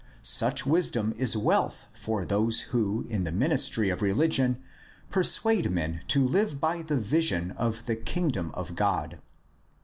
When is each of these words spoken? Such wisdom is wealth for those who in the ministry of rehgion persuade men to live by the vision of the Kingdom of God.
Such 0.23 0.65
wisdom 0.65 1.13
is 1.15 1.37
wealth 1.37 1.85
for 1.93 2.25
those 2.25 2.61
who 2.73 3.05
in 3.07 3.23
the 3.23 3.31
ministry 3.31 3.91
of 3.91 3.99
rehgion 3.99 4.55
persuade 5.11 5.69
men 5.69 6.01
to 6.07 6.27
live 6.27 6.59
by 6.59 6.81
the 6.81 6.97
vision 6.97 7.51
of 7.51 7.85
the 7.85 7.95
Kingdom 7.97 8.49
of 8.55 8.73
God. 8.73 9.21